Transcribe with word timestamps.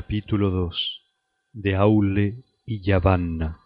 Capítulo 0.00 0.50
2 0.50 1.02
de 1.54 1.74
Aule 1.74 2.44
y 2.64 2.82
Yavanna. 2.82 3.58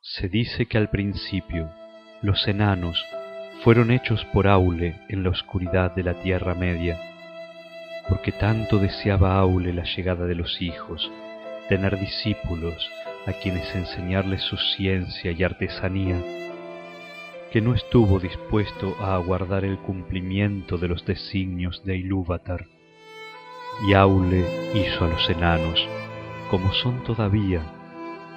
Se 0.00 0.30
dice 0.30 0.64
que 0.64 0.78
al 0.78 0.88
principio 0.88 1.70
los 2.22 2.48
enanos 2.48 2.98
fueron 3.62 3.90
hechos 3.90 4.24
por 4.32 4.48
Aule 4.48 4.98
en 5.10 5.24
la 5.24 5.28
oscuridad 5.28 5.94
de 5.94 6.04
la 6.04 6.14
Tierra 6.22 6.54
Media, 6.54 6.98
porque 8.08 8.32
tanto 8.32 8.78
deseaba 8.78 9.36
Aule 9.36 9.74
la 9.74 9.84
llegada 9.84 10.24
de 10.24 10.36
los 10.36 10.62
hijos, 10.62 11.12
tener 11.68 12.00
discípulos 12.00 12.90
a 13.26 13.34
quienes 13.34 13.74
enseñarles 13.74 14.40
su 14.40 14.56
ciencia 14.56 15.32
y 15.32 15.42
artesanía, 15.42 16.18
que 17.52 17.60
no 17.60 17.74
estuvo 17.74 18.18
dispuesto 18.18 18.96
a 19.00 19.16
aguardar 19.16 19.66
el 19.66 19.76
cumplimiento 19.76 20.78
de 20.78 20.88
los 20.88 21.04
designios 21.04 21.84
de 21.84 21.98
Ilúvatar 21.98 22.64
y 23.86 23.94
Aule 23.94 24.72
hizo 24.74 25.04
a 25.04 25.08
los 25.08 25.28
enanos, 25.28 25.86
como 26.50 26.72
son 26.72 27.02
todavía, 27.04 27.62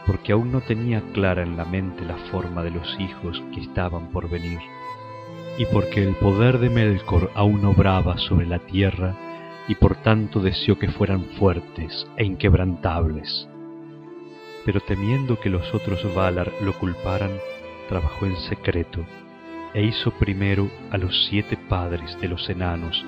porque 0.05 0.31
aún 0.31 0.51
no 0.51 0.61
tenía 0.61 1.01
clara 1.13 1.43
en 1.43 1.57
la 1.57 1.65
mente 1.65 2.05
la 2.05 2.17
forma 2.31 2.63
de 2.63 2.71
los 2.71 2.99
hijos 2.99 3.41
que 3.53 3.61
estaban 3.61 4.07
por 4.07 4.29
venir, 4.29 4.59
y 5.57 5.65
porque 5.65 6.03
el 6.03 6.15
poder 6.15 6.59
de 6.59 6.69
Melkor 6.69 7.31
aún 7.35 7.65
obraba 7.65 8.17
sobre 8.17 8.45
la 8.45 8.59
tierra, 8.59 9.15
y 9.67 9.75
por 9.75 9.95
tanto 9.95 10.41
deseó 10.41 10.77
que 10.77 10.89
fueran 10.89 11.25
fuertes 11.39 12.07
e 12.17 12.23
inquebrantables. 12.23 13.47
Pero 14.63 14.79
temiendo 14.81 15.39
que 15.39 15.49
los 15.49 15.73
otros 15.73 16.01
Valar 16.15 16.51
lo 16.61 16.73
culparan, 16.73 17.31
trabajó 17.89 18.25
en 18.25 18.35
secreto, 18.37 19.05
e 19.73 19.83
hizo 19.83 20.11
primero 20.11 20.69
a 20.91 20.97
los 20.97 21.25
siete 21.25 21.57
padres 21.57 22.19
de 22.21 22.27
los 22.27 22.49
enanos, 22.49 23.03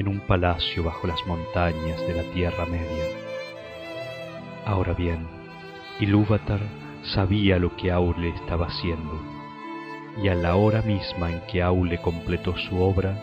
en 0.00 0.08
un 0.08 0.20
palacio 0.20 0.82
bajo 0.82 1.06
las 1.06 1.26
montañas 1.26 2.00
de 2.08 2.14
la 2.14 2.22
Tierra 2.32 2.64
Media. 2.64 3.04
Ahora 4.64 4.94
bien, 4.94 5.26
Ilúvatar 6.00 6.60
sabía 7.02 7.58
lo 7.58 7.76
que 7.76 7.90
Aule 7.90 8.30
estaba 8.30 8.68
haciendo, 8.68 9.20
y 10.22 10.28
a 10.28 10.34
la 10.34 10.56
hora 10.56 10.80
misma 10.80 11.30
en 11.30 11.42
que 11.42 11.62
Aule 11.62 11.98
completó 11.98 12.56
su 12.56 12.80
obra, 12.80 13.14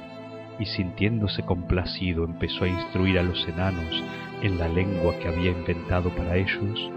y 0.60 0.68
sintiéndose 0.68 1.44
complacido 1.44 2.24
empezó 2.24 2.66
a 2.66 2.68
instruir 2.68 3.18
a 3.18 3.23
los 3.23 3.48
enanos 3.48 4.04
en 4.44 4.60
la 4.60 4.68
lengua 4.68 5.18
que 5.18 5.30
había 5.30 5.50
inventado 5.50 6.12
para 6.12 6.36
ellos, 6.38 6.92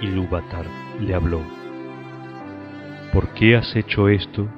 Ilúvatar 0.00 0.64
le 0.98 1.14
habló. 1.14 1.42
¿Por 3.12 3.28
qué 3.34 3.56
has 3.56 3.76
hecho 3.76 4.08
esto? 4.08 4.48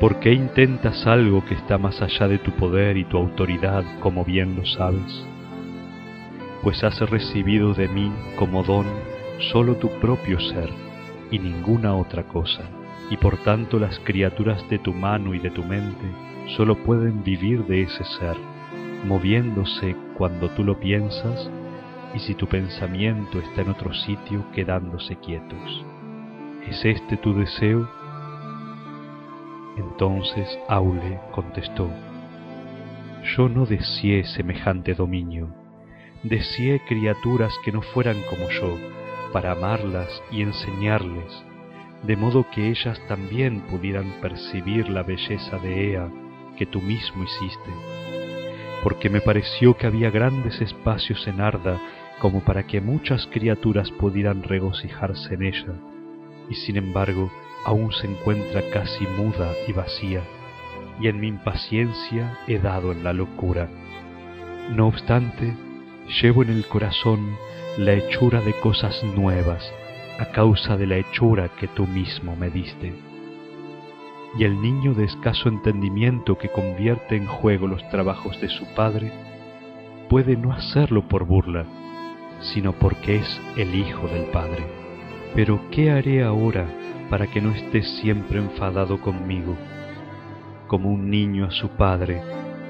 ¿Por 0.00 0.18
qué 0.18 0.32
intentas 0.32 1.06
algo 1.06 1.44
que 1.44 1.52
está 1.52 1.76
más 1.76 2.00
allá 2.00 2.26
de 2.26 2.38
tu 2.38 2.52
poder 2.52 2.96
y 2.96 3.04
tu 3.04 3.18
autoridad, 3.18 3.84
como 4.00 4.24
bien 4.24 4.56
lo 4.56 4.64
sabes? 4.64 5.26
Pues 6.62 6.82
has 6.82 6.98
recibido 7.00 7.74
de 7.74 7.86
mí 7.86 8.10
como 8.36 8.62
don 8.62 8.86
solo 9.52 9.74
tu 9.76 9.90
propio 10.00 10.40
ser 10.40 10.70
y 11.30 11.38
ninguna 11.38 11.94
otra 11.94 12.22
cosa, 12.22 12.62
y 13.10 13.18
por 13.18 13.36
tanto 13.44 13.78
las 13.78 13.98
criaturas 13.98 14.66
de 14.70 14.78
tu 14.78 14.94
mano 14.94 15.34
y 15.34 15.38
de 15.38 15.50
tu 15.50 15.64
mente 15.64 16.06
solo 16.56 16.76
pueden 16.76 17.22
vivir 17.22 17.66
de 17.66 17.82
ese 17.82 18.04
ser, 18.04 18.38
moviéndose 19.06 19.94
cuando 20.16 20.48
tú 20.48 20.64
lo 20.64 20.80
piensas 20.80 21.50
y 22.14 22.20
si 22.20 22.34
tu 22.34 22.46
pensamiento 22.46 23.38
está 23.38 23.60
en 23.60 23.68
otro 23.68 23.92
sitio 23.92 24.46
quedándose 24.54 25.16
quietos. 25.16 25.84
¿Es 26.66 26.86
este 26.86 27.18
tu 27.18 27.34
deseo? 27.34 27.99
Entonces 29.80 30.58
Aule 30.68 31.18
contestó, 31.32 31.88
Yo 33.34 33.48
no 33.48 33.64
deseé 33.64 34.24
semejante 34.24 34.94
dominio, 34.94 35.48
deseé 36.22 36.80
criaturas 36.86 37.54
que 37.64 37.72
no 37.72 37.80
fueran 37.80 38.18
como 38.28 38.50
yo, 38.50 38.76
para 39.32 39.52
amarlas 39.52 40.22
y 40.30 40.42
enseñarles, 40.42 41.44
de 42.02 42.14
modo 42.16 42.46
que 42.50 42.68
ellas 42.68 43.00
también 43.08 43.60
pudieran 43.70 44.20
percibir 44.20 44.90
la 44.90 45.02
belleza 45.02 45.58
de 45.58 45.92
Ea 45.92 46.08
que 46.58 46.66
tú 46.66 46.82
mismo 46.82 47.22
hiciste, 47.22 47.70
porque 48.82 49.08
me 49.08 49.22
pareció 49.22 49.78
que 49.78 49.86
había 49.86 50.10
grandes 50.10 50.60
espacios 50.60 51.26
en 51.26 51.40
Arda 51.40 51.80
como 52.20 52.40
para 52.40 52.66
que 52.66 52.82
muchas 52.82 53.26
criaturas 53.28 53.90
pudieran 53.92 54.42
regocijarse 54.42 55.34
en 55.34 55.42
ella, 55.42 55.72
y 56.50 56.54
sin 56.54 56.76
embargo 56.76 57.30
aún 57.64 57.92
se 57.92 58.06
encuentra 58.06 58.62
casi 58.70 59.06
muda 59.06 59.52
y 59.66 59.72
vacía, 59.72 60.22
y 61.00 61.08
en 61.08 61.20
mi 61.20 61.28
impaciencia 61.28 62.38
he 62.46 62.58
dado 62.58 62.92
en 62.92 63.04
la 63.04 63.12
locura. 63.12 63.68
No 64.70 64.88
obstante, 64.88 65.56
llevo 66.20 66.42
en 66.42 66.50
el 66.50 66.66
corazón 66.66 67.36
la 67.78 67.92
hechura 67.92 68.40
de 68.40 68.52
cosas 68.60 69.02
nuevas 69.04 69.72
a 70.18 70.26
causa 70.26 70.76
de 70.76 70.86
la 70.86 70.96
hechura 70.96 71.48
que 71.58 71.66
tú 71.68 71.86
mismo 71.86 72.36
me 72.36 72.50
diste. 72.50 72.92
Y 74.38 74.44
el 74.44 74.60
niño 74.60 74.94
de 74.94 75.04
escaso 75.04 75.48
entendimiento 75.48 76.36
que 76.36 76.50
convierte 76.50 77.16
en 77.16 77.26
juego 77.26 77.66
los 77.66 77.88
trabajos 77.88 78.40
de 78.40 78.48
su 78.48 78.66
padre, 78.74 79.10
puede 80.10 80.36
no 80.36 80.52
hacerlo 80.52 81.08
por 81.08 81.24
burla, 81.24 81.64
sino 82.40 82.72
porque 82.72 83.16
es 83.16 83.40
el 83.56 83.74
hijo 83.74 84.08
del 84.08 84.24
Padre. 84.24 84.64
Pero 85.34 85.60
¿qué 85.70 85.90
haré 85.90 86.22
ahora 86.24 86.66
para 87.10 87.26
que 87.26 87.40
no 87.40 87.50
estés 87.50 87.86
siempre 88.00 88.38
enfadado 88.38 89.00
conmigo. 89.00 89.56
Como 90.68 90.90
un 90.90 91.10
niño 91.10 91.44
a 91.44 91.50
su 91.50 91.68
padre, 91.70 92.22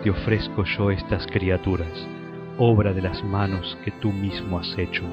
te 0.03 0.11
ofrezco 0.11 0.65
yo 0.65 0.91
estas 0.91 1.27
criaturas, 1.27 2.09
obra 2.57 2.95
de 2.95 3.03
las 3.03 3.23
manos 3.23 3.79
que 3.85 3.91
tú 3.91 4.11
mismo 4.11 4.59
has 4.59 4.77
hecho. 4.79 5.05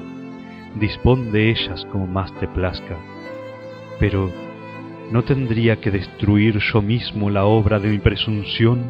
Dispón 0.80 1.30
de 1.30 1.50
ellas 1.50 1.86
como 1.92 2.06
más 2.06 2.32
te 2.40 2.48
plazca. 2.48 2.96
Pero, 4.00 4.30
¿no 5.12 5.22
tendría 5.22 5.76
que 5.76 5.90
destruir 5.90 6.58
yo 6.72 6.80
mismo 6.80 7.28
la 7.28 7.44
obra 7.44 7.78
de 7.78 7.90
mi 7.90 7.98
presunción? 7.98 8.82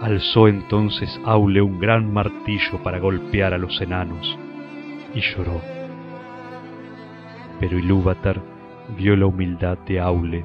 Alzó 0.00 0.48
entonces 0.48 1.20
Aule 1.24 1.62
un 1.62 1.78
gran 1.78 2.12
martillo 2.12 2.82
para 2.82 2.98
golpear 2.98 3.54
a 3.54 3.58
los 3.58 3.80
enanos, 3.80 4.36
y 5.14 5.20
lloró. 5.20 5.60
Pero 7.60 7.78
Ilúvatar 7.78 8.59
vio 8.96 9.16
la 9.16 9.26
humildad 9.26 9.78
de 9.86 10.00
Aule 10.00 10.44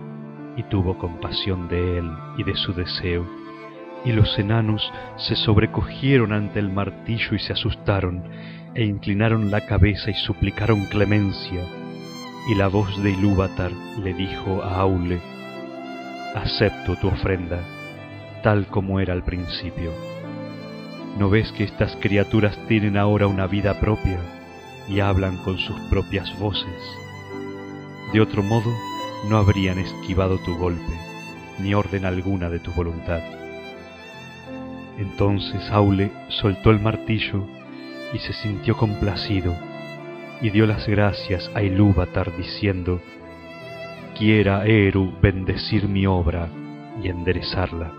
y 0.57 0.63
tuvo 0.63 0.97
compasión 0.97 1.67
de 1.67 1.97
él 1.97 2.11
y 2.37 2.43
de 2.43 2.55
su 2.55 2.73
deseo, 2.73 3.25
y 4.05 4.11
los 4.11 4.37
enanos 4.37 4.91
se 5.17 5.35
sobrecogieron 5.35 6.31
ante 6.31 6.59
el 6.59 6.71
martillo 6.71 7.35
y 7.35 7.39
se 7.39 7.53
asustaron, 7.53 8.23
e 8.73 8.85
inclinaron 8.85 9.51
la 9.51 9.61
cabeza 9.65 10.11
y 10.11 10.13
suplicaron 10.13 10.85
clemencia, 10.85 11.61
y 12.49 12.55
la 12.55 12.67
voz 12.67 13.01
de 13.01 13.11
Ilúvatar 13.11 13.71
le 14.03 14.13
dijo 14.13 14.63
a 14.63 14.81
Aule, 14.81 15.19
acepto 16.35 16.95
tu 16.97 17.07
ofrenda, 17.07 17.59
tal 18.43 18.67
como 18.67 18.99
era 18.99 19.13
al 19.13 19.23
principio. 19.23 19.91
¿No 21.17 21.29
ves 21.29 21.51
que 21.53 21.63
estas 21.63 21.95
criaturas 21.95 22.57
tienen 22.67 22.97
ahora 22.97 23.27
una 23.27 23.47
vida 23.47 23.79
propia 23.79 24.19
y 24.87 24.99
hablan 24.99 25.37
con 25.37 25.57
sus 25.57 25.79
propias 25.89 26.37
voces? 26.39 27.04
De 28.13 28.21
otro 28.21 28.43
modo, 28.43 28.71
no 29.29 29.37
habrían 29.37 29.79
esquivado 29.79 30.37
tu 30.37 30.55
golpe, 30.57 30.93
ni 31.59 31.73
orden 31.73 32.05
alguna 32.05 32.49
de 32.49 32.59
tu 32.59 32.71
voluntad. 32.71 33.21
Entonces 34.97 35.69
Aule 35.71 36.11
soltó 36.29 36.71
el 36.71 36.79
martillo 36.79 37.45
y 38.13 38.19
se 38.19 38.33
sintió 38.33 38.77
complacido, 38.77 39.53
y 40.41 40.49
dio 40.49 40.65
las 40.65 40.87
gracias 40.87 41.49
a 41.55 41.63
Ilúvatar 41.63 42.35
diciendo, 42.37 43.01
Quiera 44.17 44.65
Eru 44.65 45.13
bendecir 45.21 45.89
mi 45.89 46.05
obra 46.05 46.47
y 47.01 47.09
enderezarla. 47.09 47.91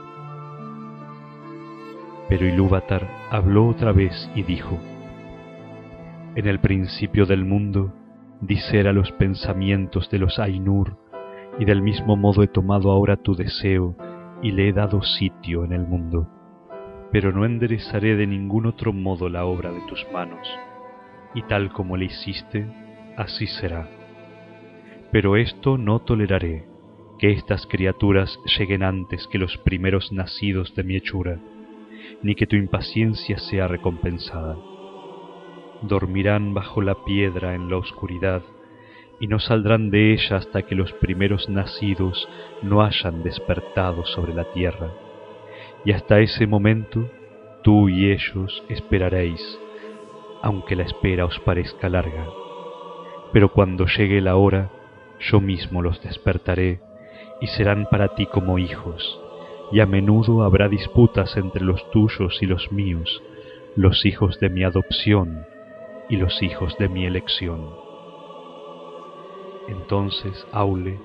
Pero 2.29 2.47
Ilúvatar 2.47 3.09
habló 3.31 3.69
otra 3.69 3.93
vez 3.93 4.31
y 4.35 4.43
dijo, 4.43 4.79
En 6.35 6.47
el 6.47 6.61
principio 6.61 7.27
del 7.27 7.45
mundo, 7.45 7.93
disera 8.41 8.93
los 8.93 9.13
pensamientos 9.13 10.11
de 10.11 10.19
los 10.19 10.39
Ainur, 10.39 10.97
y 11.59 11.65
del 11.65 11.83
mismo 11.83 12.17
modo 12.17 12.43
he 12.43 12.49
tomado 12.49 12.91
ahora 12.91 13.17
tu 13.17 13.35
deseo 13.35 13.97
y 14.43 14.53
le 14.53 14.69
he 14.69 14.73
dado 14.73 15.03
sitio 15.03 15.65
en 15.65 15.73
el 15.73 15.87
mundo. 15.87 16.29
Pero 17.11 17.33
no 17.33 17.45
enderezaré 17.45 18.17
de 18.17 18.27
ningún 18.27 18.67
otro 18.67 18.93
modo 18.93 19.29
la 19.29 19.47
obra 19.47 19.71
de 19.73 19.81
tus 19.89 20.07
manos, 20.13 20.47
y 21.35 21.43
tal 21.43 21.73
como 21.73 21.97
le 21.97 22.07
hiciste, 22.07 22.67
así 23.17 23.47
será. 23.47 23.89
Pero 25.13 25.37
esto 25.37 25.79
no 25.79 26.01
toleraré, 26.01 26.67
que 27.19 27.31
estas 27.33 27.67
criaturas 27.67 28.39
lleguen 28.59 28.83
antes 28.83 29.27
que 29.29 29.39
los 29.39 29.57
primeros 29.59 30.13
nacidos 30.13 30.75
de 30.75 30.85
mi 30.85 30.97
hechura, 30.97 31.39
ni 32.23 32.35
que 32.35 32.47
tu 32.47 32.57
impaciencia 32.57 33.39
sea 33.39 33.69
recompensada 33.69 34.57
dormirán 35.87 36.55
bajo 36.55 36.83
la 36.83 37.05
piedra 37.05 37.55
en 37.55 37.71
la 37.71 37.77
oscuridad, 37.77 38.43
y 39.19 39.29
no 39.29 39.39
saldrán 39.39 39.91
de 39.91 40.13
ella 40.13 40.37
hasta 40.37 40.63
que 40.63 40.75
los 40.75 40.93
primeros 40.93 41.49
nacidos 41.49 42.29
no 42.63 42.83
hayan 42.83 43.23
despertado 43.23 44.05
sobre 44.05 44.35
la 44.35 44.45
tierra. 44.53 44.91
Y 45.85 45.93
hasta 45.93 46.21
ese 46.21 46.47
momento 46.47 47.09
tú 47.63 47.89
y 47.89 48.11
ellos 48.11 48.63
esperaréis, 48.69 49.59
aunque 50.43 50.77
la 50.77 50.83
espera 50.83 51.25
os 51.25 51.39
parezca 51.41 51.89
larga. 51.89 52.27
Pero 53.33 53.53
cuando 53.53 53.87
llegue 53.87 54.21
la 54.21 54.37
hora, 54.37 54.71
yo 55.19 55.41
mismo 55.41 55.83
los 55.83 56.03
despertaré 56.03 56.81
y 57.41 57.47
serán 57.49 57.87
para 57.91 58.15
ti 58.15 58.27
como 58.27 58.59
hijos, 58.59 59.21
y 59.73 59.81
a 59.81 59.87
menudo 59.87 60.43
habrá 60.43 60.69
disputas 60.69 61.37
entre 61.37 61.65
los 61.65 61.91
tuyos 61.91 62.43
y 62.43 62.47
los 62.47 62.71
míos, 62.71 63.23
los 63.75 64.05
hijos 64.05 64.39
de 64.41 64.49
mi 64.51 64.63
adopción 64.63 65.47
y 66.09 66.17
los 66.17 66.43
hijos 66.43 66.77
de 66.79 66.89
mi 66.89 67.07
elección. 67.07 67.71
Entonces 69.69 70.47
Aule 70.53 70.99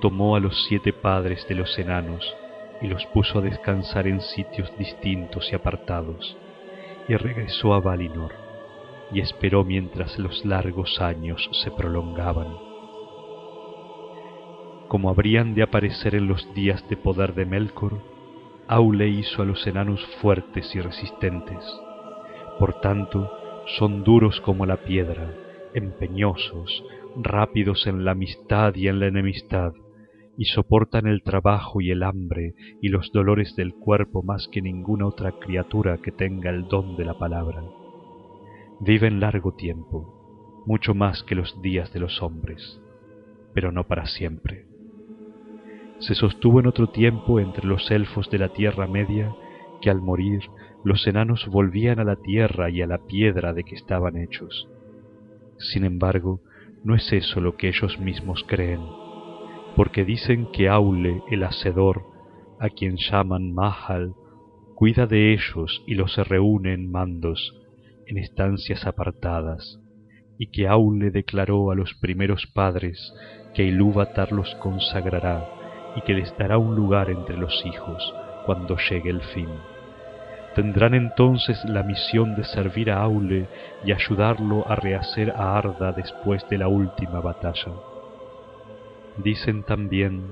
tomó 0.00 0.36
a 0.36 0.40
los 0.40 0.66
siete 0.66 0.92
padres 0.92 1.46
de 1.48 1.54
los 1.54 1.78
enanos 1.78 2.34
y 2.80 2.86
los 2.86 3.04
puso 3.06 3.38
a 3.38 3.42
descansar 3.42 4.06
en 4.06 4.20
sitios 4.20 4.70
distintos 4.78 5.50
y 5.52 5.54
apartados, 5.54 6.36
y 7.08 7.16
regresó 7.16 7.74
a 7.74 7.80
Valinor, 7.80 8.32
y 9.12 9.20
esperó 9.20 9.64
mientras 9.64 10.18
los 10.18 10.44
largos 10.44 11.00
años 11.00 11.48
se 11.52 11.70
prolongaban. 11.70 12.56
Como 14.88 15.10
habrían 15.10 15.54
de 15.54 15.62
aparecer 15.62 16.14
en 16.14 16.28
los 16.28 16.54
días 16.54 16.88
de 16.88 16.96
poder 16.96 17.34
de 17.34 17.44
Melkor, 17.44 18.00
Aule 18.68 19.08
hizo 19.08 19.42
a 19.42 19.44
los 19.44 19.66
enanos 19.66 20.04
fuertes 20.20 20.74
y 20.74 20.80
resistentes. 20.80 21.64
Por 22.58 22.80
tanto, 22.80 23.30
son 23.76 24.02
duros 24.02 24.40
como 24.40 24.64
la 24.66 24.78
piedra, 24.78 25.34
empeñosos, 25.74 26.84
rápidos 27.16 27.86
en 27.86 28.04
la 28.04 28.12
amistad 28.12 28.74
y 28.74 28.88
en 28.88 29.00
la 29.00 29.06
enemistad, 29.06 29.72
y 30.36 30.44
soportan 30.46 31.06
el 31.06 31.22
trabajo 31.22 31.80
y 31.80 31.90
el 31.90 32.02
hambre 32.02 32.54
y 32.80 32.88
los 32.88 33.10
dolores 33.12 33.56
del 33.56 33.74
cuerpo 33.74 34.22
más 34.22 34.48
que 34.48 34.62
ninguna 34.62 35.06
otra 35.06 35.32
criatura 35.32 35.98
que 35.98 36.12
tenga 36.12 36.50
el 36.50 36.68
don 36.68 36.96
de 36.96 37.04
la 37.04 37.18
palabra. 37.18 37.62
Viven 38.80 39.20
largo 39.20 39.52
tiempo, 39.52 40.62
mucho 40.64 40.94
más 40.94 41.22
que 41.24 41.34
los 41.34 41.60
días 41.60 41.92
de 41.92 42.00
los 42.00 42.22
hombres, 42.22 42.80
pero 43.52 43.72
no 43.72 43.84
para 43.88 44.06
siempre. 44.06 44.66
Se 45.98 46.14
sostuvo 46.14 46.60
en 46.60 46.68
otro 46.68 46.88
tiempo 46.90 47.40
entre 47.40 47.66
los 47.66 47.90
elfos 47.90 48.30
de 48.30 48.38
la 48.38 48.50
Tierra 48.50 48.86
Media 48.86 49.34
que 49.80 49.90
al 49.90 50.00
morir 50.00 50.42
los 50.84 51.06
enanos 51.06 51.46
volvían 51.48 51.98
a 51.98 52.04
la 52.04 52.16
tierra 52.16 52.70
y 52.70 52.82
a 52.82 52.86
la 52.86 52.98
piedra 52.98 53.52
de 53.52 53.64
que 53.64 53.74
estaban 53.74 54.16
hechos. 54.16 54.68
Sin 55.58 55.84
embargo, 55.84 56.40
no 56.84 56.94
es 56.94 57.12
eso 57.12 57.40
lo 57.40 57.56
que 57.56 57.68
ellos 57.68 57.98
mismos 57.98 58.44
creen, 58.46 58.80
porque 59.74 60.04
dicen 60.04 60.48
que 60.52 60.68
Aule, 60.68 61.22
el 61.30 61.42
Hacedor, 61.42 62.02
a 62.60 62.68
quien 62.68 62.96
llaman 62.96 63.52
Mahal, 63.52 64.14
cuida 64.74 65.06
de 65.06 65.32
ellos 65.32 65.82
y 65.86 65.94
los 65.94 66.16
reúne 66.16 66.74
en 66.74 66.90
mandos, 66.90 67.54
en 68.06 68.18
estancias 68.18 68.86
apartadas, 68.86 69.80
y 70.38 70.46
que 70.50 70.68
Aule 70.68 71.10
declaró 71.10 71.72
a 71.72 71.74
los 71.74 71.94
primeros 71.94 72.46
padres 72.46 73.12
que 73.54 73.64
Ilúvatar 73.64 74.30
los 74.30 74.54
consagrará 74.56 75.48
y 75.96 76.02
que 76.02 76.14
les 76.14 76.36
dará 76.38 76.58
un 76.58 76.76
lugar 76.76 77.10
entre 77.10 77.36
los 77.36 77.64
hijos 77.66 78.14
cuando 78.46 78.76
llegue 78.88 79.10
el 79.10 79.20
fin. 79.20 79.48
Tendrán 80.54 80.94
entonces 80.94 81.64
la 81.64 81.82
misión 81.82 82.34
de 82.34 82.44
servir 82.44 82.90
a 82.90 83.02
Aule 83.02 83.46
y 83.84 83.92
ayudarlo 83.92 84.68
a 84.68 84.74
rehacer 84.74 85.30
a 85.36 85.56
Arda 85.56 85.92
después 85.92 86.48
de 86.48 86.58
la 86.58 86.68
última 86.68 87.20
batalla. 87.20 87.72
Dicen 89.18 89.62
también 89.64 90.22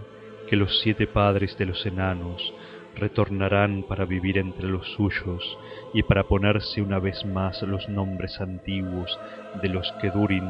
que 0.49 0.57
los 0.57 0.81
siete 0.81 1.07
padres 1.07 1.57
de 1.59 1.67
los 1.67 1.85
enanos 1.87 2.53
retornarán 2.97 3.85
para 3.89 4.05
vivir 4.05 4.39
entre 4.39 4.69
los 4.69 4.87
suyos 4.95 5.59
y 5.93 6.03
para 6.03 6.25
ponerse 6.25 6.81
una 6.81 6.99
vez 6.99 7.25
más 7.27 7.63
los 7.63 7.89
nombres 7.89 8.41
antiguos 8.41 9.19
de 9.61 9.69
los 9.69 9.93
que 10.01 10.11
Durin 10.11 10.49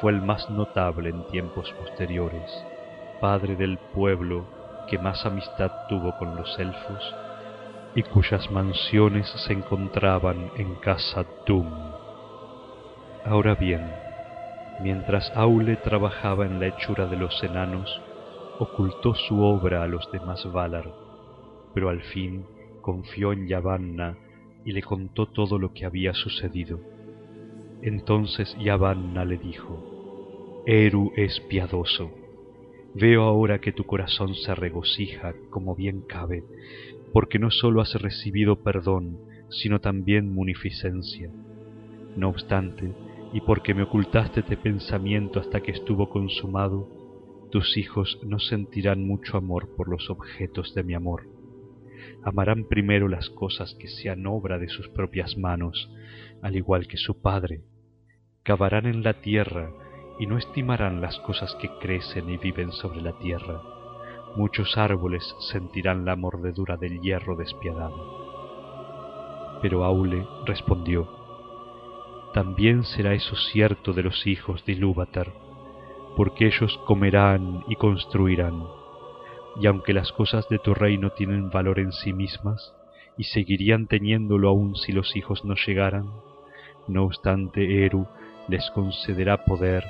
fue 0.00 0.12
el 0.12 0.20
más 0.20 0.50
notable 0.50 1.10
en 1.10 1.26
tiempos 1.28 1.72
posteriores, 1.78 2.50
padre 3.20 3.54
del 3.56 3.78
pueblo 3.92 4.44
que 4.88 4.98
más 4.98 5.24
amistad 5.24 5.70
tuvo 5.88 6.16
con 6.18 6.36
los 6.36 6.58
elfos 6.58 7.23
y 7.94 8.02
cuyas 8.02 8.50
mansiones 8.50 9.28
se 9.46 9.52
encontraban 9.52 10.50
en 10.56 10.74
Casa 10.76 11.24
Dum. 11.46 11.70
Ahora 13.24 13.54
bien, 13.54 13.88
mientras 14.82 15.30
Aule 15.36 15.76
trabajaba 15.76 16.44
en 16.44 16.58
la 16.58 16.66
hechura 16.66 17.06
de 17.06 17.16
los 17.16 17.42
enanos, 17.44 18.02
ocultó 18.58 19.14
su 19.14 19.40
obra 19.42 19.84
a 19.84 19.86
los 19.86 20.10
demás 20.10 20.44
Valar, 20.52 20.92
pero 21.72 21.88
al 21.88 22.02
fin 22.02 22.44
confió 22.80 23.32
en 23.32 23.46
Yavanna 23.46 24.16
y 24.64 24.72
le 24.72 24.82
contó 24.82 25.26
todo 25.26 25.58
lo 25.58 25.72
que 25.72 25.84
había 25.84 26.14
sucedido. 26.14 26.80
Entonces 27.82 28.56
Yavanna 28.58 29.24
le 29.24 29.36
dijo, 29.36 30.62
Eru 30.66 31.12
es 31.16 31.38
piadoso. 31.48 32.10
Veo 32.94 33.22
ahora 33.22 33.60
que 33.60 33.72
tu 33.72 33.84
corazón 33.84 34.34
se 34.34 34.54
regocija 34.54 35.34
como 35.50 35.74
bien 35.74 36.02
cabe 36.02 36.44
porque 37.14 37.38
no 37.38 37.52
sólo 37.52 37.80
has 37.80 37.94
recibido 37.94 38.64
perdón, 38.64 39.20
sino 39.48 39.80
también 39.80 40.34
munificencia. 40.34 41.30
No 42.16 42.28
obstante, 42.28 42.92
y 43.32 43.40
porque 43.42 43.72
me 43.72 43.84
ocultaste 43.84 44.40
este 44.40 44.56
pensamiento 44.56 45.38
hasta 45.38 45.60
que 45.60 45.70
estuvo 45.70 46.10
consumado, 46.10 46.88
tus 47.52 47.76
hijos 47.76 48.18
no 48.24 48.40
sentirán 48.40 49.06
mucho 49.06 49.36
amor 49.36 49.76
por 49.76 49.88
los 49.88 50.10
objetos 50.10 50.74
de 50.74 50.82
mi 50.82 50.94
amor. 50.94 51.28
Amarán 52.24 52.64
primero 52.64 53.06
las 53.06 53.30
cosas 53.30 53.76
que 53.78 53.86
sean 53.86 54.26
obra 54.26 54.58
de 54.58 54.68
sus 54.68 54.88
propias 54.88 55.38
manos, 55.38 55.88
al 56.42 56.56
igual 56.56 56.88
que 56.88 56.96
su 56.96 57.22
padre. 57.22 57.62
Cavarán 58.42 58.86
en 58.86 59.04
la 59.04 59.20
tierra 59.20 59.70
y 60.18 60.26
no 60.26 60.36
estimarán 60.36 61.00
las 61.00 61.20
cosas 61.20 61.54
que 61.60 61.68
crecen 61.80 62.28
y 62.28 62.38
viven 62.38 62.72
sobre 62.72 63.02
la 63.02 63.16
tierra 63.20 63.73
muchos 64.36 64.76
árboles 64.76 65.34
sentirán 65.38 66.04
la 66.04 66.16
mordedura 66.16 66.76
del 66.76 67.00
hierro 67.00 67.36
despiadado. 67.36 68.24
Pero 69.62 69.84
Aule 69.84 70.26
respondió, 70.44 71.08
También 72.32 72.84
será 72.84 73.14
eso 73.14 73.36
cierto 73.36 73.92
de 73.92 74.02
los 74.02 74.26
hijos 74.26 74.64
de 74.66 74.72
Ilúvatar, 74.72 75.32
porque 76.16 76.46
ellos 76.46 76.78
comerán 76.86 77.64
y 77.68 77.76
construirán, 77.76 78.64
y 79.60 79.66
aunque 79.66 79.92
las 79.92 80.10
cosas 80.12 80.48
de 80.48 80.58
tu 80.58 80.74
reino 80.74 81.10
tienen 81.10 81.50
valor 81.50 81.78
en 81.78 81.92
sí 81.92 82.12
mismas, 82.12 82.74
y 83.16 83.24
seguirían 83.24 83.86
teniéndolo 83.86 84.48
aún 84.48 84.74
si 84.74 84.90
los 84.90 85.14
hijos 85.14 85.44
no 85.44 85.54
llegaran, 85.54 86.10
no 86.88 87.04
obstante 87.04 87.84
Eru 87.86 88.06
les 88.48 88.68
concederá 88.72 89.44
poder 89.44 89.84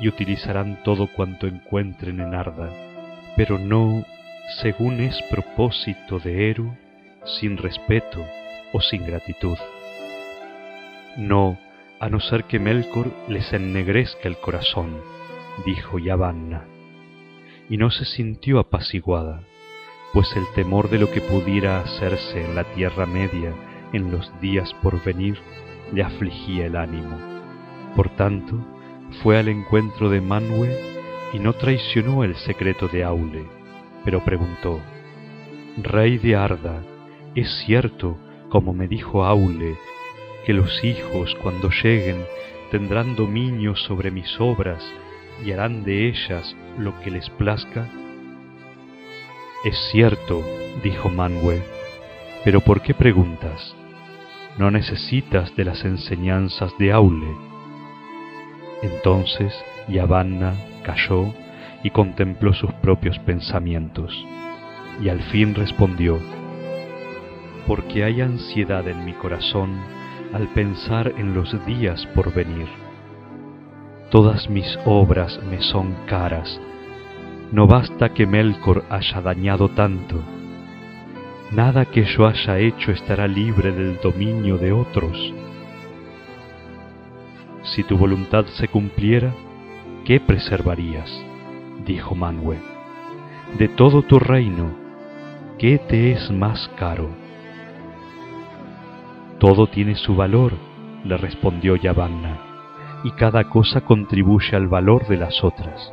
y 0.00 0.08
utilizarán 0.08 0.82
todo 0.84 1.08
cuanto 1.14 1.46
encuentren 1.46 2.20
en 2.20 2.34
Arda 2.34 2.91
pero 3.36 3.58
no 3.58 4.04
según 4.60 5.00
es 5.00 5.20
propósito 5.30 6.18
de 6.18 6.50
Eru, 6.50 6.76
sin 7.24 7.56
respeto 7.56 8.24
o 8.72 8.80
sin 8.80 9.06
gratitud. 9.06 9.56
No, 11.16 11.58
a 12.00 12.08
no 12.08 12.20
ser 12.20 12.44
que 12.44 12.58
Melkor 12.58 13.10
les 13.28 13.52
ennegrezca 13.52 14.28
el 14.28 14.36
corazón, 14.38 15.00
dijo 15.64 15.98
Yavanna, 15.98 16.64
y 17.68 17.76
no 17.76 17.90
se 17.90 18.04
sintió 18.04 18.58
apaciguada, 18.58 19.42
pues 20.12 20.34
el 20.36 20.44
temor 20.54 20.90
de 20.90 20.98
lo 20.98 21.10
que 21.10 21.20
pudiera 21.20 21.80
hacerse 21.80 22.44
en 22.44 22.54
la 22.54 22.64
Tierra 22.64 23.06
Media 23.06 23.52
en 23.92 24.10
los 24.10 24.30
días 24.40 24.74
por 24.82 25.02
venir 25.04 25.38
le 25.92 26.02
afligía 26.02 26.66
el 26.66 26.76
ánimo. 26.76 27.18
Por 27.94 28.08
tanto, 28.16 28.56
fue 29.22 29.38
al 29.38 29.48
encuentro 29.48 30.08
de 30.08 30.22
Manwë 30.22 30.91
y 31.32 31.38
no 31.38 31.54
traicionó 31.54 32.24
el 32.24 32.36
secreto 32.36 32.88
de 32.88 33.04
Aule, 33.04 33.46
pero 34.04 34.24
preguntó, 34.24 34.80
Rey 35.78 36.18
de 36.18 36.36
Arda, 36.36 36.82
¿es 37.34 37.50
cierto, 37.64 38.18
como 38.50 38.74
me 38.74 38.86
dijo 38.86 39.24
Aule, 39.24 39.76
que 40.44 40.52
los 40.52 40.84
hijos 40.84 41.34
cuando 41.42 41.70
lleguen 41.70 42.24
tendrán 42.70 43.16
dominio 43.16 43.74
sobre 43.76 44.10
mis 44.10 44.38
obras 44.40 44.82
y 45.44 45.52
harán 45.52 45.84
de 45.84 46.08
ellas 46.08 46.54
lo 46.78 46.98
que 47.00 47.10
les 47.10 47.30
plazca? 47.30 47.88
Es 49.64 49.78
cierto, 49.90 50.42
dijo 50.82 51.08
Manwë, 51.08 51.62
pero 52.44 52.60
¿por 52.60 52.82
qué 52.82 52.92
preguntas? 52.92 53.74
No 54.58 54.70
necesitas 54.70 55.54
de 55.56 55.64
las 55.64 55.84
enseñanzas 55.84 56.76
de 56.78 56.92
Aule. 56.92 57.34
Entonces 58.82 59.54
Yavanna 59.88 60.54
calló 60.82 61.32
y 61.82 61.90
contempló 61.90 62.52
sus 62.54 62.72
propios 62.74 63.18
pensamientos, 63.20 64.12
y 65.00 65.08
al 65.08 65.20
fin 65.22 65.54
respondió, 65.54 66.18
porque 67.66 68.04
hay 68.04 68.20
ansiedad 68.20 68.86
en 68.88 69.04
mi 69.04 69.12
corazón 69.12 69.80
al 70.32 70.48
pensar 70.48 71.12
en 71.16 71.34
los 71.34 71.64
días 71.66 72.06
por 72.14 72.32
venir. 72.32 72.68
Todas 74.10 74.48
mis 74.48 74.78
obras 74.84 75.40
me 75.48 75.60
son 75.62 75.94
caras, 76.06 76.60
no 77.50 77.66
basta 77.66 78.10
que 78.10 78.26
Melkor 78.26 78.84
haya 78.90 79.20
dañado 79.20 79.68
tanto, 79.70 80.22
nada 81.50 81.84
que 81.84 82.04
yo 82.04 82.26
haya 82.26 82.58
hecho 82.58 82.92
estará 82.92 83.26
libre 83.26 83.72
del 83.72 83.98
dominio 84.00 84.58
de 84.58 84.72
otros. 84.72 85.34
Si 87.62 87.84
tu 87.84 87.96
voluntad 87.96 88.46
se 88.46 88.68
cumpliera, 88.68 89.32
¿qué 90.04 90.20
preservarías? 90.20 91.10
dijo 91.84 92.14
Manwë. 92.14 92.58
De 93.58 93.68
todo 93.68 94.02
tu 94.02 94.18
reino, 94.18 94.70
¿qué 95.58 95.78
te 95.78 96.12
es 96.12 96.30
más 96.30 96.68
caro? 96.76 97.10
Todo 99.38 99.66
tiene 99.66 99.96
su 99.96 100.14
valor, 100.14 100.52
le 101.04 101.16
respondió 101.16 101.76
Yavanna, 101.76 102.38
y 103.04 103.10
cada 103.12 103.48
cosa 103.50 103.82
contribuye 103.82 104.56
al 104.56 104.68
valor 104.68 105.06
de 105.08 105.16
las 105.16 105.42
otras. 105.42 105.92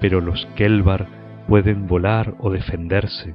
Pero 0.00 0.20
los 0.20 0.46
Kelvar 0.56 1.06
pueden 1.48 1.86
volar 1.86 2.34
o 2.38 2.50
defenderse, 2.50 3.34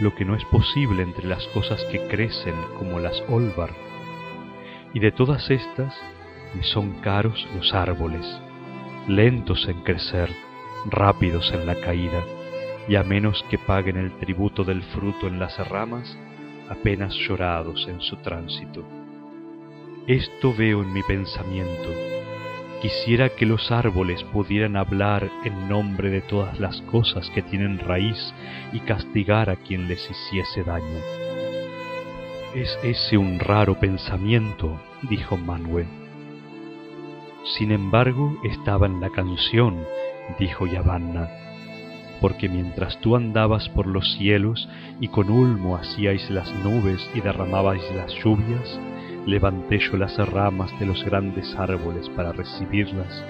lo 0.00 0.14
que 0.14 0.24
no 0.24 0.34
es 0.36 0.44
posible 0.46 1.02
entre 1.02 1.26
las 1.26 1.46
cosas 1.48 1.82
que 1.90 2.06
crecen 2.08 2.54
como 2.78 3.00
las 3.00 3.22
Olvar. 3.28 3.70
Y 4.94 5.00
de 5.00 5.10
todas 5.10 5.50
estas 5.50 5.94
me 6.54 6.62
son 6.62 7.00
caros 7.00 7.46
los 7.56 7.74
árboles, 7.74 8.40
lentos 9.08 9.68
en 9.68 9.82
crecer, 9.82 10.30
rápidos 10.86 11.52
en 11.52 11.66
la 11.66 11.76
caída, 11.76 12.24
y 12.88 12.96
a 12.96 13.02
menos 13.02 13.44
que 13.50 13.58
paguen 13.58 13.96
el 13.96 14.12
tributo 14.18 14.64
del 14.64 14.82
fruto 14.82 15.26
en 15.26 15.38
las 15.38 15.56
ramas, 15.68 16.16
apenas 16.68 17.14
llorados 17.14 17.86
en 17.88 18.00
su 18.00 18.16
tránsito. 18.16 18.84
Esto 20.06 20.54
veo 20.54 20.82
en 20.82 20.92
mi 20.92 21.02
pensamiento. 21.02 21.90
Quisiera 22.82 23.28
que 23.30 23.46
los 23.46 23.72
árboles 23.72 24.22
pudieran 24.24 24.76
hablar 24.76 25.30
en 25.44 25.68
nombre 25.68 26.10
de 26.10 26.20
todas 26.20 26.60
las 26.60 26.80
cosas 26.82 27.30
que 27.30 27.42
tienen 27.42 27.78
raíz 27.78 28.34
y 28.72 28.80
castigar 28.80 29.50
a 29.50 29.56
quien 29.56 29.88
les 29.88 30.08
hiciese 30.10 30.62
daño. 30.62 31.00
Es 32.54 32.78
ese 32.82 33.18
un 33.18 33.38
raro 33.38 33.78
pensamiento, 33.78 34.80
dijo 35.02 35.36
Manuel. 35.36 36.05
Sin 37.54 37.70
embargo, 37.70 38.36
estaba 38.44 38.86
en 38.86 39.00
la 39.00 39.10
canción, 39.10 39.84
dijo 40.38 40.66
Yavanna 40.66 41.28
porque 42.20 42.48
mientras 42.48 42.98
tú 43.00 43.16
andabas 43.16 43.68
por 43.68 43.86
los 43.86 44.14
cielos 44.14 44.68
y 45.00 45.08
con 45.08 45.30
ulmo 45.30 45.76
hacíais 45.76 46.30
las 46.30 46.52
nubes 46.64 47.10
y 47.14 47.20
derramabais 47.20 47.82
las 47.94 48.12
lluvias, 48.14 48.80
levanté 49.26 49.78
yo 49.78 49.96
las 49.96 50.16
ramas 50.30 50.70
de 50.78 50.86
los 50.86 51.04
grandes 51.04 51.54
árboles 51.56 52.08
para 52.10 52.32
recibirlas, 52.32 53.24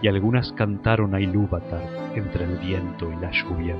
y 0.00 0.08
algunas 0.08 0.52
cantaron 0.52 1.14
a 1.14 1.20
Ilúvatar 1.20 1.82
entre 2.16 2.44
el 2.44 2.58
viento 2.58 3.12
y 3.12 3.16
la 3.16 3.30
lluvia. 3.30 3.76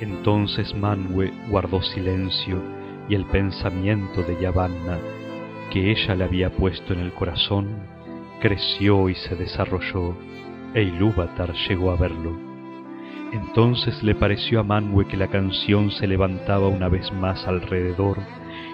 Entonces 0.00 0.74
Manwë 0.76 1.32
guardó 1.48 1.82
silencio 1.82 2.62
y 3.08 3.14
el 3.14 3.24
pensamiento 3.24 4.22
de 4.22 4.40
Yavanna, 4.40 4.98
que 5.70 5.90
ella 5.90 6.14
le 6.14 6.24
había 6.24 6.50
puesto 6.50 6.92
en 6.92 7.00
el 7.00 7.12
corazón, 7.12 7.68
creció 8.40 9.08
y 9.08 9.14
se 9.14 9.36
desarrolló 9.36 10.14
e 10.74 10.82
Ilúvatar 10.82 11.54
llegó 11.68 11.90
a 11.90 11.96
verlo. 11.96 12.32
Entonces 13.32 14.02
le 14.02 14.14
pareció 14.14 14.60
a 14.60 14.64
Manwë 14.64 15.06
que 15.06 15.16
la 15.16 15.28
canción 15.28 15.90
se 15.90 16.06
levantaba 16.06 16.68
una 16.68 16.88
vez 16.88 17.12
más 17.12 17.46
alrededor 17.46 18.18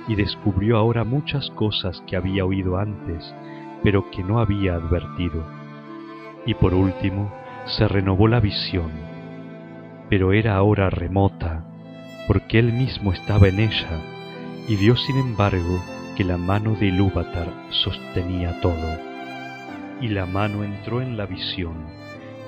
y 0.06 0.14
descubrió 0.14 0.76
ahora 0.76 1.04
muchas 1.04 1.50
cosas 1.50 2.02
que 2.06 2.16
había 2.16 2.44
oído 2.44 2.78
antes, 2.78 3.34
pero 3.82 4.10
que 4.10 4.22
no 4.22 4.38
había 4.38 4.74
advertido. 4.74 5.44
Y 6.46 6.54
por 6.54 6.74
último 6.74 7.32
se 7.64 7.88
renovó 7.88 8.28
la 8.28 8.40
visión, 8.40 8.90
pero 10.08 10.32
era 10.32 10.56
ahora 10.56 10.90
remota, 10.90 11.64
porque 12.28 12.58
él 12.58 12.72
mismo 12.72 13.12
estaba 13.12 13.48
en 13.48 13.58
ella, 13.58 14.00
y 14.68 14.76
vio 14.76 14.96
sin 14.96 15.16
embargo 15.16 15.80
que 16.16 16.24
la 16.24 16.36
mano 16.36 16.74
de 16.74 16.86
Ilúvatar 16.86 17.48
sostenía 17.70 18.60
todo 18.60 19.14
y 20.00 20.08
la 20.08 20.26
mano 20.26 20.64
entró 20.64 21.00
en 21.00 21.16
la 21.16 21.26
visión, 21.26 21.74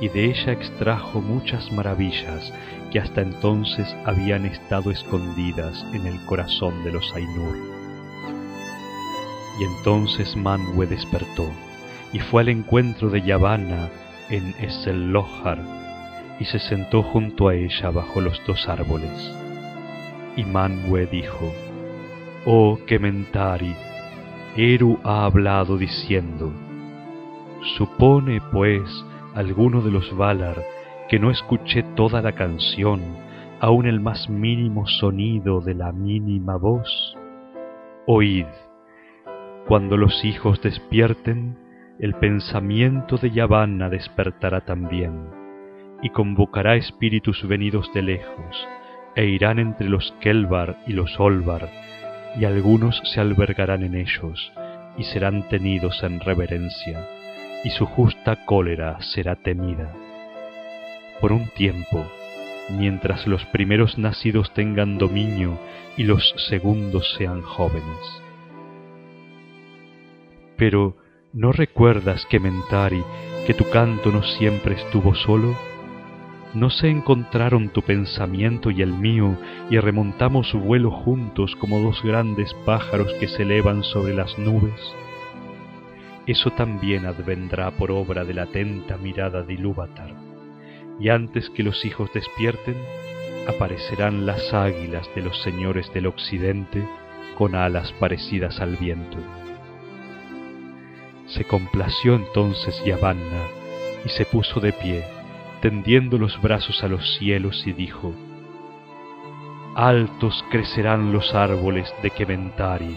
y 0.01 0.09
de 0.09 0.27
ella 0.27 0.53
extrajo 0.53 1.21
muchas 1.21 1.73
maravillas 1.73 2.53
que 2.93 3.01
hasta 3.01 3.23
entonces 3.23 3.97
habían 4.05 4.45
estado 4.45 4.91
escondidas 4.91 5.87
en 5.95 6.07
el 6.07 6.23
corazón 6.27 6.85
de 6.85 6.93
los 6.93 7.15
Ainur. 7.15 7.57
Y 9.59 9.65
entonces 9.65 10.37
Manwë 10.37 10.87
despertó, 10.87 11.51
y 12.13 12.19
fue 12.19 12.43
al 12.43 12.51
encuentro 12.51 13.09
de 13.09 13.23
Yavanna 13.23 13.89
en 14.29 14.55
Esselohar, 14.61 15.59
y 16.39 16.45
se 16.45 16.59
sentó 16.59 17.03
junto 17.03 17.49
a 17.49 17.55
ella 17.55 17.91
bajo 17.91 18.21
los 18.21 18.39
dos 18.47 18.69
árboles. 18.69 19.33
Y 20.37 20.45
Manwë 20.45 21.09
dijo, 21.09 21.55
Oh 22.49 22.79
Kementari, 22.87 23.75
Eru 24.57 25.01
ha 25.03 25.25
hablado 25.25 25.77
diciendo, 25.77 26.53
Supone, 27.77 28.41
pues, 28.53 29.05
alguno 29.35 29.83
de 29.83 29.91
los 29.91 30.17
Valar 30.17 30.63
que 31.09 31.19
no 31.19 31.33
escuché 31.33 31.83
toda 31.97 32.23
la 32.23 32.37
canción, 32.37 33.03
aun 33.59 33.87
el 33.87 33.99
más 33.99 34.31
mínimo 34.31 34.87
sonido 34.87 35.61
de 35.61 35.75
la 35.75 35.91
mínima 35.91 36.57
voz. 36.57 37.19
Oíd, 38.07 38.47
cuando 39.67 39.97
los 39.97 40.25
hijos 40.25 40.63
despierten, 40.63 41.59
el 41.99 42.15
pensamiento 42.15 43.17
de 43.17 43.33
Yavanna 43.33 43.89
despertará 43.89 44.61
también, 44.61 45.31
y 46.01 46.11
convocará 46.11 46.77
espíritus 46.77 47.45
venidos 47.49 47.93
de 47.93 48.03
lejos, 48.03 48.69
e 49.17 49.27
irán 49.27 49.59
entre 49.59 49.89
los 49.89 50.13
Kelvar 50.21 50.77
y 50.87 50.93
los 50.93 51.19
Olvar, 51.19 51.69
y 52.39 52.45
algunos 52.45 53.01
se 53.05 53.21
albergarán 53.21 53.83
en 53.83 53.95
ellos, 53.95 54.53
y 54.97 55.05
serán 55.05 55.49
tenidos 55.49 56.03
en 56.03 56.21
reverencia 56.21 57.07
y 57.67 57.71
su 57.71 57.85
justa 57.85 58.45
cólera 58.45 59.01
será 59.01 59.35
temida. 59.35 59.93
Por 61.21 61.33
un 61.33 61.49
tiempo, 61.49 62.07
mientras 62.71 63.27
los 63.27 63.45
primeros 63.47 63.99
nacidos 63.99 64.53
tengan 64.55 64.99
dominio 64.99 65.59
y 65.97 66.05
los 66.05 66.33
segundos 66.49 67.15
sean 67.19 67.43
jóvenes. 67.43 68.23
Pero, 70.57 70.97
¿no 71.33 71.51
recuerdas 71.51 72.25
que 72.27 72.39
Mentari, 72.39 73.03
que 73.49 73.55
tu 73.55 73.69
canto 73.69 74.13
no 74.13 74.23
siempre 74.23 74.77
estuvo 74.77 75.17
solo? 75.17 75.57
¿No 76.55 76.71
se 76.71 76.89
encontraron 76.89 77.69
tu 77.69 77.83
pensamiento 77.83 78.71
y 78.71 78.83
el 78.83 78.93
mío 78.93 79.37
y 79.71 79.79
remontamos 79.79 80.53
vuelo 80.55 80.91
juntos 80.91 81.55
como 81.57 81.81
dos 81.81 82.03
grandes 82.03 82.55
pájaros 82.65 83.13
que 83.21 83.29
se 83.29 83.43
elevan 83.43 83.83
sobre 83.83 84.15
las 84.15 84.39
nubes? 84.39 84.81
eso 86.27 86.51
también 86.51 87.07
advendrá 87.07 87.71
por 87.71 87.93
obra 87.93 88.25
de 88.25 88.35
la 88.35 88.43
atenta 88.43 88.97
mirada 88.97 89.43
de 89.43 89.55
Ilúvatar, 89.55 90.13
y 90.99 91.09
antes 91.09 91.49
que 91.51 91.63
los 91.63 91.85
hijos 91.85 92.13
despierten, 92.13 92.75
aparecerán 93.49 94.27
las 94.27 94.53
águilas 94.53 95.09
de 95.15 95.23
los 95.23 95.41
señores 95.43 95.93
del 95.95 96.07
occidente 96.09 96.85
con 97.39 97.55
alas 97.55 97.93
parecidas 97.93 98.61
al 98.61 98.77
viento. 98.77 99.19
Se 101.29 101.45
complació 101.45 102.17
entonces 102.17 102.83
Yavanna 102.85 103.45
y 104.05 104.09
se 104.09 104.25
puso 104.25 104.59
de 104.59 104.73
pie, 104.73 105.05
tendiendo 105.61 106.19
los 106.19 106.41
brazos 106.41 106.83
a 106.83 106.89
los 106.89 107.17
cielos 107.17 107.67
y 107.67 107.73
dijo, 107.73 108.15
Altos 109.75 110.45
crecerán 110.51 111.13
los 111.13 111.35
árboles 111.35 111.93
de 112.03 112.11
Kementari, 112.11 112.97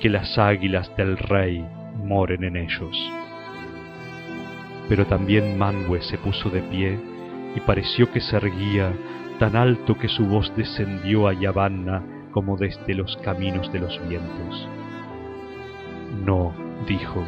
que 0.00 0.08
las 0.08 0.38
águilas 0.38 0.94
del 0.96 1.18
rey 1.18 1.64
moren 2.02 2.44
en 2.44 2.56
ellos. 2.56 2.96
Pero 4.88 5.06
también 5.06 5.58
Manwë 5.58 6.00
se 6.00 6.16
puso 6.16 6.48
de 6.48 6.62
pie 6.62 6.98
y 7.54 7.60
pareció 7.60 8.10
que 8.10 8.20
se 8.20 8.36
erguía 8.36 8.92
tan 9.38 9.54
alto 9.54 9.98
que 9.98 10.08
su 10.08 10.24
voz 10.24 10.50
descendió 10.56 11.28
a 11.28 11.34
Yavanna 11.34 12.02
como 12.32 12.56
desde 12.56 12.94
los 12.94 13.16
caminos 13.18 13.70
de 13.72 13.80
los 13.80 14.00
vientos. 14.08 14.68
No, 16.24 16.54
dijo, 16.86 17.24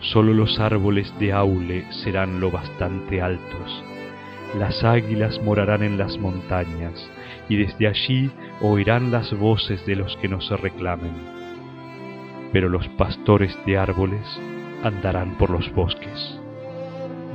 sólo 0.00 0.34
los 0.34 0.60
árboles 0.60 1.12
de 1.18 1.32
Aule 1.32 1.90
serán 1.92 2.40
lo 2.40 2.50
bastante 2.50 3.22
altos. 3.22 3.84
Las 4.56 4.84
águilas 4.84 5.40
morarán 5.42 5.82
en 5.82 5.98
las 5.98 6.18
montañas, 6.18 7.10
y 7.48 7.56
desde 7.56 7.86
allí 7.86 8.30
oirán 8.60 9.10
las 9.10 9.32
voces 9.38 9.84
de 9.86 9.96
los 9.96 10.16
que 10.16 10.28
nos 10.28 10.48
reclamen 10.60 11.38
pero 12.52 12.68
los 12.68 12.86
pastores 12.88 13.56
de 13.66 13.78
árboles 13.78 14.24
andarán 14.82 15.36
por 15.38 15.50
los 15.50 15.72
bosques. 15.74 16.40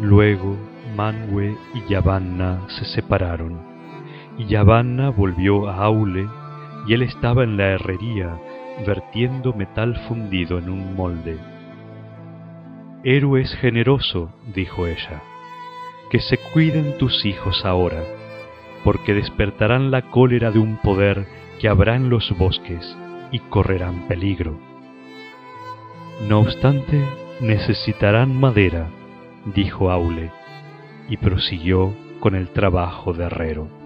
Luego 0.01 0.57
Manwë 0.95 1.57
y 1.75 1.89
Yavanna 1.89 2.61
se 2.67 2.85
separaron, 2.85 3.59
y 4.37 4.45
Yavanna 4.45 5.09
volvió 5.09 5.69
a 5.69 5.83
Aule, 5.83 6.27
y 6.87 6.93
él 6.93 7.03
estaba 7.03 7.43
en 7.43 7.57
la 7.57 7.67
herrería 7.67 8.37
vertiendo 8.85 9.53
metal 9.53 9.95
fundido 10.07 10.57
en 10.57 10.69
un 10.69 10.95
molde. 10.95 11.37
Héroe 13.03 13.45
generoso, 13.45 14.33
dijo 14.53 14.87
ella, 14.87 15.21
que 16.13 16.21
se 16.21 16.37
cuiden 16.37 16.95
tus 16.99 17.25
hijos 17.25 17.65
ahora, 17.65 18.03
porque 18.83 19.15
despertarán 19.15 19.89
la 19.89 20.11
cólera 20.11 20.51
de 20.51 20.59
un 20.59 20.77
poder 20.77 21.25
que 21.59 21.67
habrá 21.67 21.95
en 21.95 22.11
los 22.11 22.37
bosques 22.37 22.95
y 23.31 23.39
correrán 23.39 24.07
peligro. 24.07 24.59
No 26.29 26.41
obstante, 26.41 27.03
necesitarán 27.41 28.39
madera, 28.39 28.91
dijo 29.55 29.89
Aule, 29.89 30.29
y 31.09 31.17
prosiguió 31.17 31.95
con 32.19 32.35
el 32.35 32.49
trabajo 32.49 33.13
de 33.13 33.23
herrero. 33.23 33.82